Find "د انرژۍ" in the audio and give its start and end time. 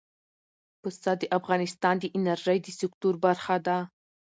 1.99-2.57